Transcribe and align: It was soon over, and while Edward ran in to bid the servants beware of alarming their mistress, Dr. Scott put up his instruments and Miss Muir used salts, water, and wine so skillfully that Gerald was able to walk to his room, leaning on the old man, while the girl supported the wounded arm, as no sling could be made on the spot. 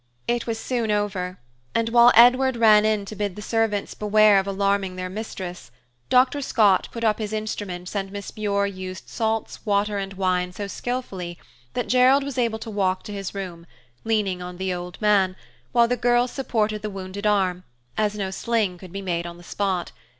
It 0.27 0.47
was 0.47 0.57
soon 0.57 0.89
over, 0.89 1.37
and 1.75 1.89
while 1.89 2.11
Edward 2.15 2.57
ran 2.57 2.85
in 2.85 3.05
to 3.05 3.15
bid 3.15 3.35
the 3.35 3.41
servants 3.43 3.93
beware 3.93 4.39
of 4.39 4.47
alarming 4.47 4.95
their 4.95 5.11
mistress, 5.11 5.69
Dr. 6.09 6.41
Scott 6.41 6.87
put 6.91 7.03
up 7.03 7.19
his 7.19 7.31
instruments 7.31 7.95
and 7.95 8.11
Miss 8.11 8.35
Muir 8.35 8.65
used 8.65 9.07
salts, 9.09 9.63
water, 9.63 9.99
and 9.99 10.13
wine 10.13 10.53
so 10.53 10.65
skillfully 10.65 11.37
that 11.75 11.87
Gerald 11.87 12.23
was 12.23 12.39
able 12.39 12.57
to 12.57 12.71
walk 12.71 13.03
to 13.03 13.13
his 13.13 13.35
room, 13.35 13.67
leaning 14.03 14.41
on 14.41 14.57
the 14.57 14.73
old 14.73 14.99
man, 15.03 15.35
while 15.71 15.87
the 15.87 15.97
girl 15.97 16.27
supported 16.27 16.81
the 16.81 16.89
wounded 16.89 17.27
arm, 17.27 17.63
as 17.95 18.15
no 18.15 18.31
sling 18.31 18.79
could 18.79 18.91
be 18.91 19.03
made 19.03 19.27
on 19.27 19.37
the 19.37 19.43
spot. 19.43 19.91